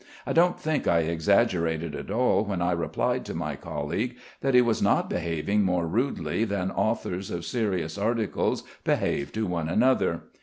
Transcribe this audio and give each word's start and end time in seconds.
I 0.25 0.33
don't 0.33 0.59
think 0.59 0.87
I 0.87 1.01
exaggerated 1.01 1.93
at 1.93 2.09
all 2.09 2.43
when 2.43 2.59
I 2.59 2.71
replied 2.71 3.23
to 3.25 3.35
my 3.35 3.55
colleague 3.55 4.15
that 4.39 4.55
he 4.55 4.61
was 4.61 4.81
not 4.81 5.11
behaving 5.11 5.61
more 5.61 5.85
rudely 5.85 6.43
than 6.43 6.71
authors 6.71 7.29
of 7.29 7.45
serious 7.45 7.99
articles 7.99 8.63
behave 8.83 9.31
to 9.33 9.45
one 9.45 9.69
another. 9.69 10.21